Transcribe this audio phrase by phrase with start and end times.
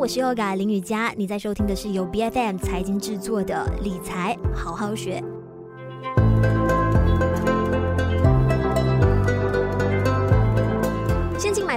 [0.00, 5.22] 我是 Yoga 林雨佳，你在收听的是由 BFM 财经制作的理财好好学。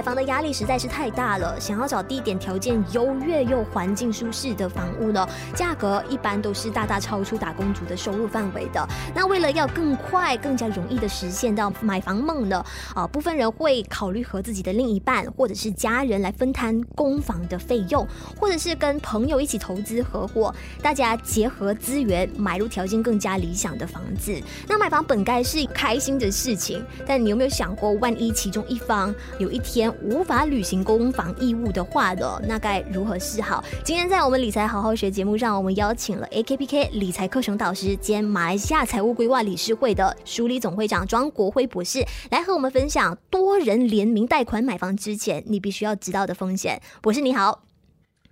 [0.04, 8.86] 房的压力实在是太大了，想要找地点条件优越又环境舒适的房屋呢，价格一般都是大大超出打工族的收入范围的。
[9.14, 12.62] 那为了要更快、更加容易的实现到买房梦呢，
[12.94, 18.06] 啊，部分人会考虑和自己的另一半或者是家人来分摊供房的费用，
[18.38, 24.38] 或者是跟朋友一起投资合伙，大家结合资源买入条件更加理想的房子。
[24.68, 33.62] 那买房本该是开心的事情，但你有没有想过，万一其中一方有一天无法履行公房义务的话的，那该如何是好？
[33.84, 46.80] 今天在我们理财好好学节目上，我们邀请了 AKPK 理财课程导师兼马来西亚财务规划理事会的梳理总会长庄国辉博士来和我们分享多人联名贷款买房之前你必须要知道的风险。
[47.00, 47.62] 博士你好，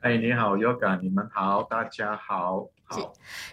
[0.01, 2.67] 哎，你好，Yoga，你们好，大家好。
[2.95, 3.07] 是，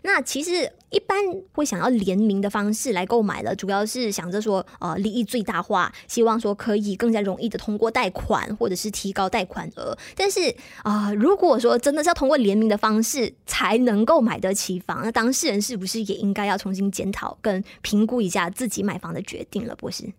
[0.03, 1.17] 那其实一般
[1.53, 9.97] 会想要联名的方式来购买了，主要是想着说，呃，利益最大化，希望说可以更加容易的通过贷款，或者是提高贷款额。
[10.15, 10.49] 但是
[10.83, 19.75] 啊、呃，如果说真的是要通过联名的方式才能够买得起房，那当事人是不是也应该要重新检讨跟评估一下自己买房的决定了？
[19.75, 20.11] 博士，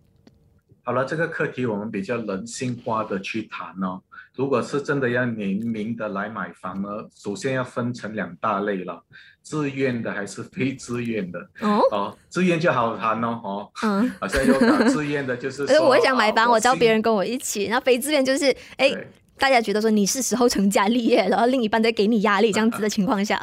[0.83, 4.01] 好了，这个课题我们比较人性化的去谈哦。
[4.35, 9.03] 如果是真的要联名的来买房呢，首先要分成两大类了，
[9.43, 11.39] 自愿的还是非自愿的。
[11.59, 18.91] 哦，哦，自愿就好谈哦，哦，嗯，好像有搞自愿的，就是说， 我想买房，我叫别人跟我一起，那非自愿就是，哎，
[19.37, 23.39] 大家觉得说你是时候成家立业，然后另一半在给你压力，这样子的 情况下。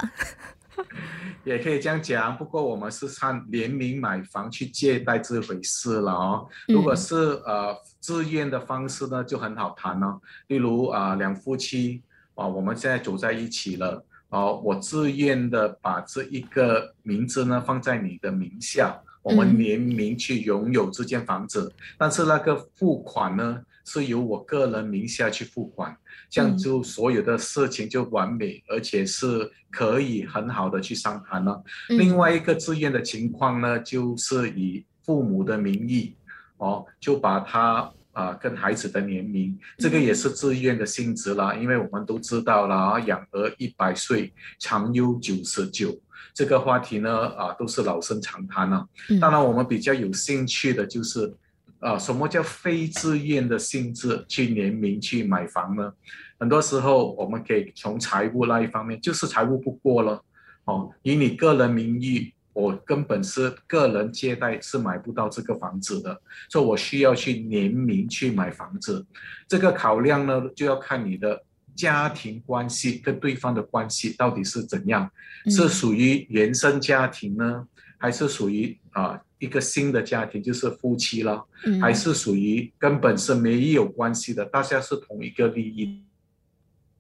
[1.48, 6.46] 也可以这样讲，不过我们是看联名买房去借贷这回事了哦。
[6.68, 7.14] 如果是
[7.46, 10.20] 呃自愿的方式呢，就很好谈哦。
[10.48, 12.02] 例如啊，两夫妻
[12.34, 25.96] 啊，我们现在走在一起了，哦，我自愿的把这一个名字呢放在你的名下，我们联名去拥有这间房子，但是那个付款呢，是由我个人名下去付款，
[26.28, 31.62] 这样就所有的事情就完美，而且是可以很好的去商谈了。
[31.88, 36.14] 另外一个自愿的情况呢，就是以父母的名义，
[36.58, 41.54] 哦，就把他啊跟孩子的联名，这个也是自愿的性质啦。
[41.54, 45.98] 因为我们都知道了啊，养儿一百岁，长忧九十九，
[46.34, 48.86] 这个话题呢啊都是老生常谈了。
[49.18, 51.34] 当然，我们比较有兴趣的就是。
[51.80, 55.92] 啊，什么叫非自愿的性质去联名去买房呢？
[56.38, 60.22] 很多时候我们可以从财务那一方面，就是财务不过了，
[60.64, 69.06] 哦，以你个人名义，我根本是个人借贷是买不到这个房子的，所以我需要去联名去买房子。
[69.46, 71.42] 这个考量呢，就要看你的
[71.76, 75.08] 家庭关系跟对方的关系到底是怎样，
[75.46, 77.66] 是属于原生家庭呢，
[77.98, 79.20] 还是属于啊？
[79.40, 81.46] 一个新的家庭就是夫妻了，
[81.80, 86.02] 还是属于根本是没有关系的，大家是同一个利益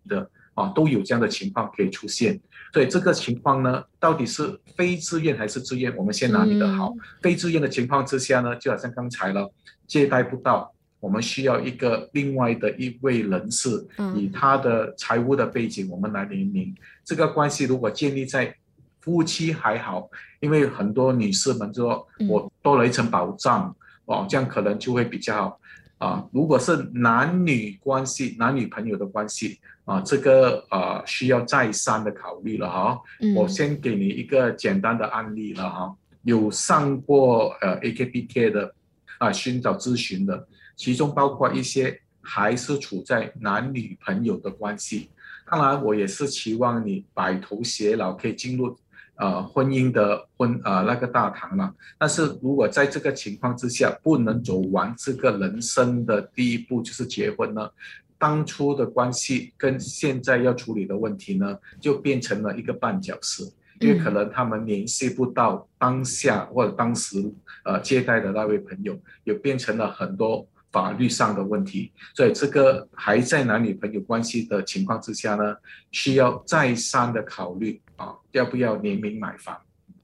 [0.06, 2.40] 的啊，都有这样的情况可以出现。
[2.72, 5.92] 所以这个情况呢，到底是非自愿还是自愿？
[5.96, 6.94] 我们先拿你的好。
[7.20, 9.52] 非自愿的情况之下呢，就好像刚才了，
[9.88, 16.72] 借贷不到，我们需要一个另外的一位人士，以他的财务的背景，我们来联名。
[17.04, 18.54] 这个关系如果建立在。
[19.08, 20.06] 夫妻还好，
[20.38, 23.74] 因为很多女士们就说我多了一层保障，
[24.04, 25.60] 哦，这样可能就会比较好
[25.96, 26.28] 啊。
[26.30, 33.00] 如果是男女关系、男女朋友的关系啊，这个呃需要再三的考虑了哈。
[33.34, 38.74] 我先给你一个简单的案例了哈，有上过呃 AKPK 的
[39.16, 40.46] 啊寻找咨询的，
[40.76, 45.08] 其中包括一些还是处在男女朋友的关系。
[45.50, 48.76] 当然，我也是期望你白头偕老，可以进入。
[49.18, 57.68] 呃，婚姻的婚呃那个大堂了，但是如果在这个情况之下不能走完这个人生的第一步，就是结婚呢，
[58.16, 63.42] 当初的关系跟现在要处理的问题呢，就变成了一个绊脚石，
[63.80, 67.18] 因为可能他们联系不到当下或者当时
[67.64, 70.46] 呃接待的那位朋友，也变成了很多。
[70.70, 75.56] 法律上的问题，所以这个还在男女朋友关系的情况之下呢，
[75.90, 79.56] 需要再三的考虑啊，要不要联名买房？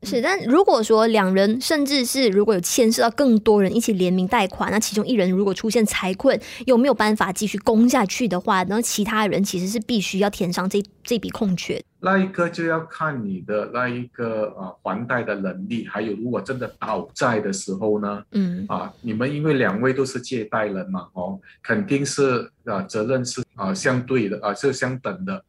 [0.02, 11.82] 是，但如果说两人甚至是如果有牵涉到更多人一起联名贷款，那其中一人如果出现财困，又没有办法继续供下去的话，那其他人其实是必须要填上这这笔空缺。
[12.00, 25.42] 那一个就要看你的那一个啊还贷的能力，还有如果真的倒债的时候呢，嗯啊，你们因为两位都是借贷人嘛，哦，肯定是啊责任是啊相对的啊是相等的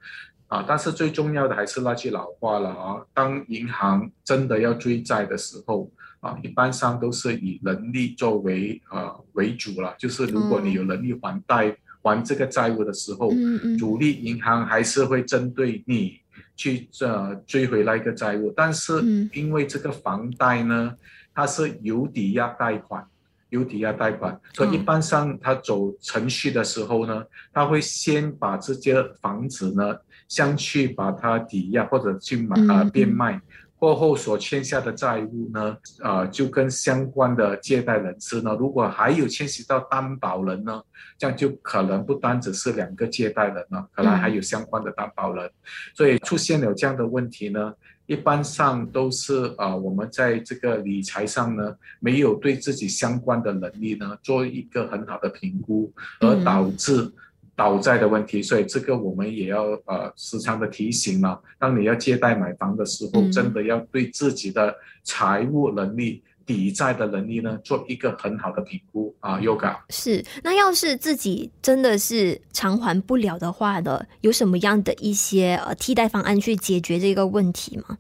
[0.47, 5.89] 啊，但是最重要的还是那句老话了啊，当银行真的要追债的时候
[6.19, 13.77] 啊，一般上都是以能力作为呃为主了，就是如果你有能力还贷、嗯、还这个债务的时候，嗯嗯。
[13.77, 16.19] 主力银行还是会针对你
[16.55, 19.01] 去呃追回那个债务，但是
[19.33, 20.95] 因为这个房贷呢，
[21.33, 23.05] 它是有抵押贷款。
[23.49, 29.95] 有抵押贷款，所以一般上他走程序的时候呢，他会先把这间房子呢，
[30.27, 33.39] 先去把它抵押或者去买啊、呃、变卖，
[33.77, 40.81] 过后所欠下的债务呢，啊、呃、就跟相关的借贷人士呢，如果还有牵涉到担保人呢，
[41.17, 45.49] 这样就可能不单只是两个借贷人了，可能还有相关的担保人，
[45.93, 47.73] 所以出现了这样的问题呢。
[48.07, 57.11] 一般上都是啊、呃，我们在这个理财上呢，没有对自己相关的能力呢做一个很好的评估，而导致
[57.55, 58.43] 倒债的问题。
[58.43, 61.41] 所以这个我们也要呃时常的提醒了。
[61.57, 69.39] 当你要借贷买房的时候，真的要对自己的财务能力、抵债的能力呢做一个很好的评估啊。
[69.39, 77.97] Yoga 是，那要是自己真的是偿还不了的话呢，有什么样的一些呃替代方案去解决这个问题吗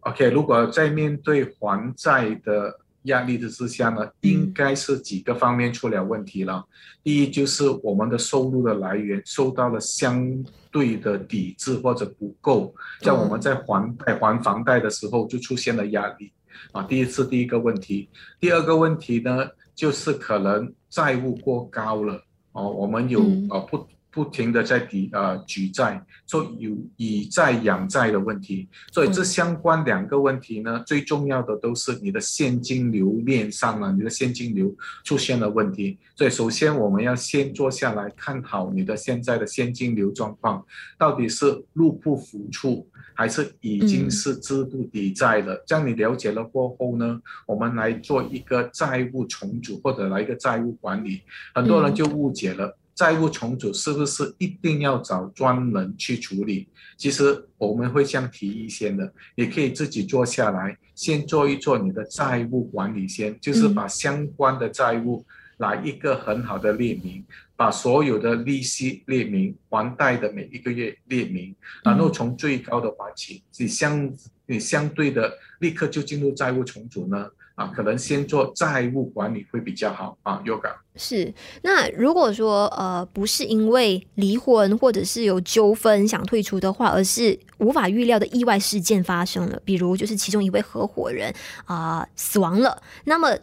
[0.00, 6.64] ？OK，如果在面对还债的压力的之下呢，应该是几个方面出了问题了。
[7.02, 16.32] 第一就是我们的收入的来源受到了相对的抵制或者不够，像我们在还贷还房贷的时候就出现了压力
[16.72, 16.82] 啊。
[16.82, 18.08] 第一次第一个问题，
[18.40, 22.22] 第二个问题呢，就是可能债务过高了
[22.52, 23.20] 哦，我们有
[23.50, 23.86] 呃不。
[24.18, 34.74] 不停的在抵呃举债，所以有以债养债的问题，所以这相关两个问题呢，最重要的都是你的现金流面上了，你的现金流
[35.04, 35.96] 出现了问题。
[36.16, 40.66] 所以首先我们要先坐下来看好你的现在的现金流状况，
[40.98, 42.84] 到底是入不敷出，
[43.14, 45.62] 还是已经是资不抵债了？
[45.64, 51.22] 这样你了解了过后呢，我们来做一个债务重组或者来一个债务管理。
[51.54, 52.76] 很多人就误解了。
[52.98, 56.66] 债务重组是不是一定要找专人去处理？
[56.96, 65.24] 其实我们会这样提一些的，也可以自己做下来，先做一做你的债务管理先，就是把相关的债务
[65.58, 67.24] 来一个很好的列明，
[67.54, 71.54] 把所有的利息列明，还贷的每一个月列明，
[71.84, 74.12] 然后从最高的还起，你相
[74.46, 77.30] 你相对的立刻就进入债务重组呢？
[77.58, 80.72] 啊，可能先做债务管理会比较好啊，Yoga。
[80.94, 91.34] 是，那如果说呃不是因为离婚或者是有纠纷想退出的话，而是无法预料的意外事件发生了，比如就是其中一位合伙人
[91.64, 93.36] 啊、呃、死亡了，那么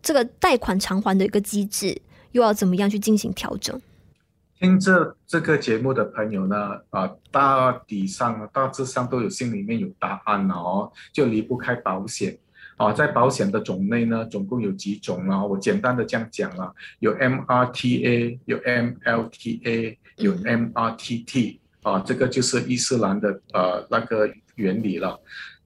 [0.00, 2.00] 这个贷款偿还的一个机制
[2.30, 3.80] 又要怎么样去进行调整？
[4.60, 6.56] 听这这个节目的朋友呢，
[6.90, 12.38] 啊、呃，大体上大致上都有心里面有答案了哦，就离不开保险。
[12.78, 15.44] 啊，在保险的种类呢，总共有几种啊？
[15.44, 25.20] 我简单的这样讲了，有 MRTA，有 MLTA，有 MRTT，啊，这个就是伊斯兰的呃那个原理了。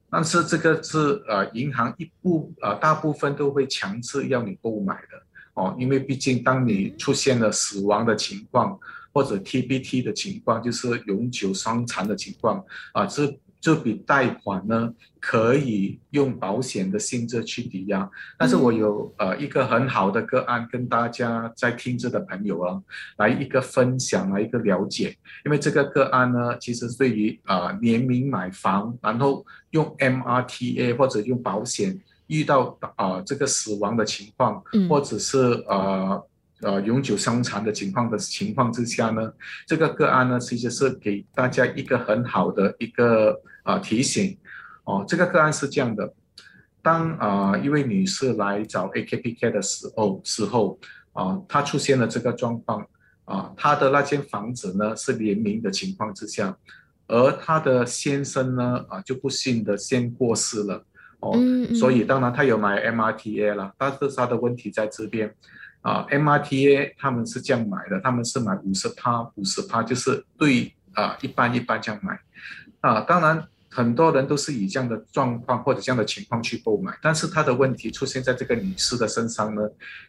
[0.09, 5.21] 但是这个是呃银行一部呃大部分都会强制要你购买的
[5.53, 8.79] 哦，因为毕竟当你出现了死亡的情况
[9.13, 13.39] 或者 TBT 的情况，就是永久伤残的情况啊，这。
[13.63, 22.81] 这笔贷款呢，可以用保险的性质去抵押，但是我有呃一个很好的个案跟大家在听着的朋友啊，
[23.15, 25.15] 来一个分享，来一个了解，
[25.45, 35.37] 因为这个个案呢，其实对于啊、呃、联名买房，然后用 MRTA 或者用保险遇到啊、呃、这个死亡的情况，或者是
[35.69, 36.21] 呃。
[36.61, 39.33] 呃，永久伤残的情况的情况之下呢，
[39.67, 44.37] 这个个案呢，其实是给大家一个很好的一个啊、呃、提醒
[44.83, 45.03] 哦。
[45.07, 46.13] 这个个案是这样的，
[46.81, 50.79] 当啊、呃、一位女士来找 AKPK 的时候时候
[51.13, 52.85] 啊，她出现了这个状况
[53.25, 56.55] 啊，她的那间房子呢是联名的情况之下，
[57.07, 60.85] 而她的先生呢啊就不幸的先过世了
[61.19, 61.37] 哦，
[61.75, 65.33] 所以当然她有买 MRTA 了，但是她的问题在这边。
[65.83, 72.17] 啊，MRTA 他们是这样买的，他们是买五十趴，五十趴就是对啊，一般一般这样买。
[72.79, 79.61] 啊，当然很多人都是以这样的状况或者这样的情况去购买，但是他的问题出现在这个女士的身上呢，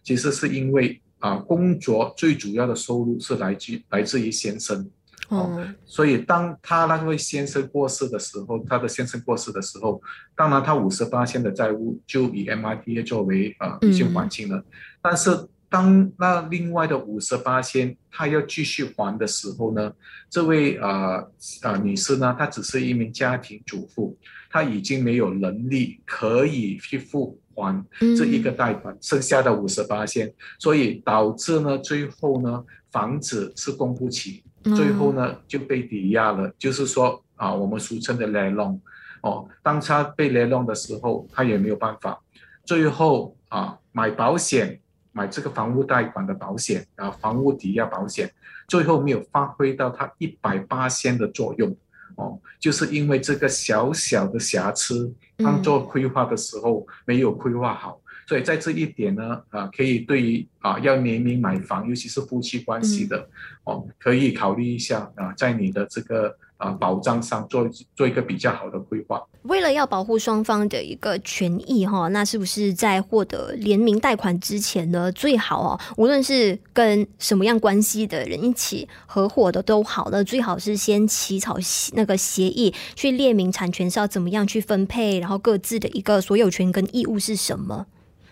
[0.03, 4.89] 其实是因为啊，工作最主要的收入是来自来自于先生。
[5.31, 10.01] 哦，所以当他那位先生过世的时候，他的先生过世的时候，
[10.37, 14.63] 当然他五十八千的债务就以 MRTA 作为啊已经还清了，
[15.01, 15.49] 但是。
[15.75, 19.93] 当那另外的五十八仙他要继续还的时候呢，
[20.31, 21.29] 这位呃
[21.63, 24.17] 呃女士呢，她只是一名家庭主妇，
[24.49, 27.85] 她已经没有能力可以去付还
[28.17, 34.45] 这一个贷款，剩下的五十八仙，所以导致呢最后呢房子是供不起，
[34.77, 38.79] 最后呢就被抵押了，就是说啊我们俗称的 lay loan
[39.23, 42.23] 哦，当他被 lay loan 的时候，他也没有办法，
[42.65, 44.79] 最后啊买保险。
[45.15, 48.31] 买这个房屋贷款的保险啊，房屋抵押保险，
[48.69, 51.75] 最后没有发挥到它一百八千的作用
[52.17, 63.29] 哦，就是因为这个小小的瑕疵，当做规划的时候没有规划好，所以在这一点呢，啊，可以对于啊要联名买房，尤其是夫妻关系的、
[63.63, 66.37] 哦，可以考虑一下啊，在你的这个。
[66.57, 69.23] 啊，保障上做做一个比较好的规划。
[69.43, 81.59] 为了要保护双方的一个权益哈，那是不是在获得联名贷款之前呢，最好哦，无论是跟什么样关系的人一起合伙的都好了，最好是先起草
[81.93, 87.87] 那个协议，去列明产权是要怎么样去分配，然后各自的一个所有权跟义务是什么，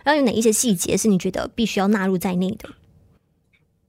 [0.05, 2.71] 要有哪一些细节是你觉得必须要纳入在内的？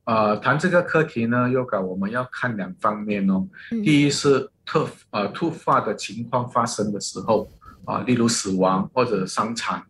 [0.05, 3.47] 呃，谈这个课题呢，Yoga 我们要看两方面哦。
[3.71, 7.49] 嗯、第一是特呃突发的情况发生的时候
[7.85, 9.81] 啊、呃，例如死亡或者伤残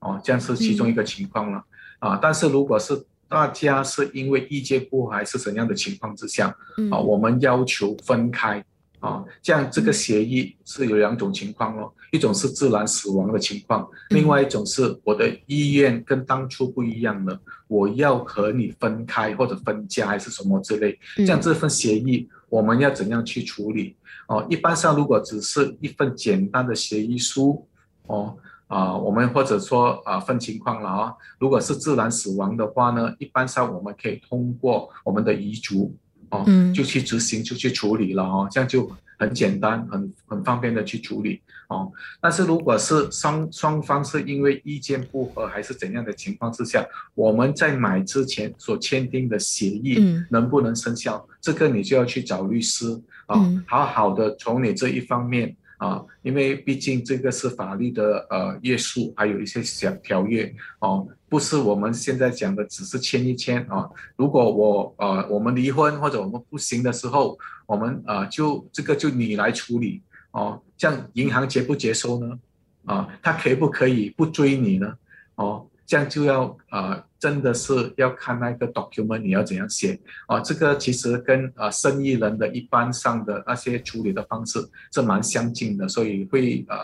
[0.00, 1.64] 哦，这样是其中一个情况了
[2.00, 2.18] 啊。
[2.20, 6.48] 但是如果是大家是因为意见不合还是怎样的情况之下
[6.90, 8.64] 啊、我们要求分开。
[9.00, 23.96] 啊，这样这个协议是有两种情况哦，一种是自然死亡的情况，另外一种是我的意愿跟当初不一样了，我要和你分开或者分家还是什么之类，这样这份协议我们要怎样去处理？
[24.28, 27.66] 哦，一般上如果只是一份简单的协议书，
[28.06, 35.96] 哦啊，我们或者说啊分情况了啊，如果是自然死亡的话呢，一般上我们可以通过我们的遗嘱。
[36.30, 36.44] 哦，
[36.74, 41.90] 就去执行，就去处理了哦，这样就很简单，很很方便的去处理哦。
[42.20, 51.26] 但是如果是双双方是因为意见不合还是怎样的情况之下，我们在买之前所签订的协议能不能生效？
[51.28, 52.92] 嗯、这个你就要去找律师
[53.26, 55.56] 啊，哦、好好的从你这一方面。
[55.80, 63.88] 啊，因为毕竟这个是法律的呃约束，还有一些小条约哦，不是我们现在讲的只是签一签啊。
[64.14, 72.38] 如果我呃我们离婚或者我们不行的时候，我们呃就这个就你来处理哦，这样银行接不接收呢？
[72.84, 74.94] 啊，他可不可以不追你呢？
[75.36, 75.66] 哦。
[75.90, 80.38] 这样就要呃，真的是要看那个 document 你要怎样写啊？
[80.38, 84.60] 这个其实跟呃生意人的一般上的那些处理的方式
[84.92, 86.76] 是蛮相近的，所以会呃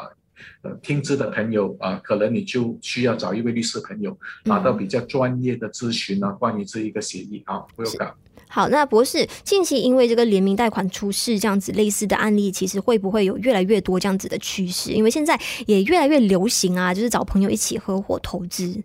[0.63, 8.13] 呃听资的朋友啊、呃，可能你就需要找一位律师朋友拿到比较专业的咨询呢，关于这一个协议啊，不用搞。
[8.49, 14.91] 好，那博士近期因为这个联名贷款出事这样子类似的案例，其实会不会有越来越多这样子的趋势？
[14.91, 18.83] 因为现在也越来越流行啊，就是找朋友一起合伙投资。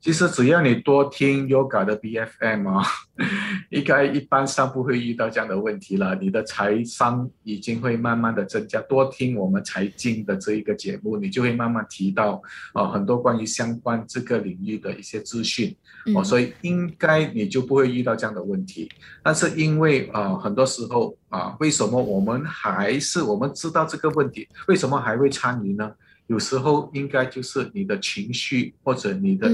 [0.00, 2.82] 其实只要你多听 Yoga 的 BFM 啊，
[3.68, 6.14] 应该一般上不会遇到这样的问题了。
[6.14, 8.80] 你的财商已经会慢慢的增加。
[8.82, 12.40] 多听我们财经的这一个节目，你就会慢慢提到
[12.72, 15.76] 啊很多关于相关这个领域的一些资讯
[16.14, 18.90] 哦，所以应该你就不会遇到这样的问题。
[19.22, 25.92] 但是因为啊很多时候啊，为什么我们还是我们知道这个问题，为什么还会参与呢？
[26.30, 29.48] 有时候应该就是你的情绪或者你的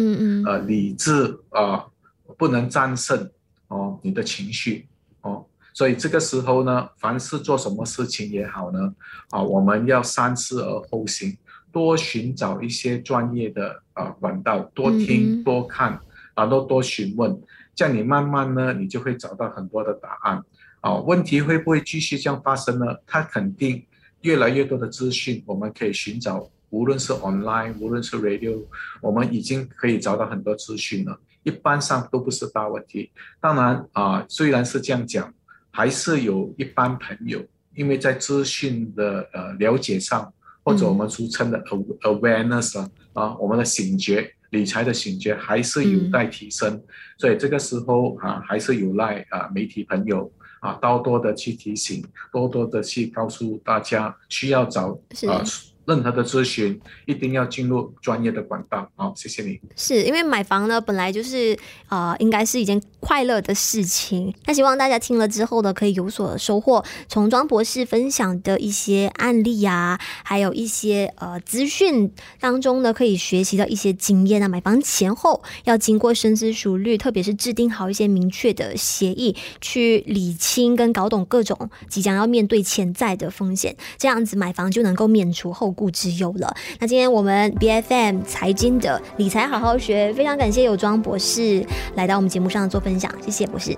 [0.45, 1.11] 呃理智
[1.49, 3.31] 啊、呃、不能战胜
[3.69, 4.87] 哦你的情绪
[5.23, 8.95] 哦，所以这个时候呢，凡是做什么事情也好呢
[9.31, 11.35] 啊，我们要三思而后行，
[11.73, 15.99] 多寻找一些专业的啊管道，多听多看，
[16.35, 17.41] 然后多询问，
[17.75, 20.43] 这样你慢慢呢，你就会找到很多的答案
[20.83, 20.97] 啊。
[20.97, 22.85] 问题会不会继续这样发生呢？
[23.07, 23.83] 它肯定
[24.21, 26.47] 越来越多的资讯，我们可以寻找。
[26.77, 28.63] 无论是 online，无论是 radio，
[29.01, 33.11] 我们已经可以找到很多资讯了，一般上都不是大问题。
[33.41, 35.33] 当然啊、呃，虽然是这样讲，
[35.71, 37.43] 还是有一般朋友，
[37.75, 40.31] 因为在资讯的呃了解上，
[40.63, 41.59] 或者我们俗称的
[42.03, 46.75] awareness 啊，啊，我们的醒觉，理财的醒觉还是有待提升。
[46.75, 46.85] 嗯、
[47.17, 50.31] 所以这个时候啊，还是有赖啊媒体朋友
[50.61, 55.43] 啊，多多的去提醒，多多的去告诉大家，需要找啊。
[55.87, 58.91] 任何的咨询，一定要进入专业的管道。
[58.97, 59.61] 好，谢谢你。
[59.77, 61.57] 是因为买房呢，本来就是
[61.89, 64.35] 呃，应该是一件快乐的事情。
[64.47, 66.85] 那希望大家听了之后呢，可以有所收获。
[67.09, 74.49] 从庄博士分享的一些案例啊，还有一些呃资讯当中呢，可以学习到一些经验啊。
[74.49, 86.53] 买房前后要经过深思熟虑，特别是制定好一些明确的协议，去理清跟搞懂各种即将要面对潜在的风险，这样子买房就能够免除后顾之忧了。
[86.81, 91.65] 那今天我们 BFM 财经的理财好好学，非常感谢有庄博士
[91.95, 93.73] 来到我们节目上做分享，谢谢博士。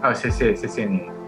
[0.00, 1.19] 好，谢谢，谢谢你。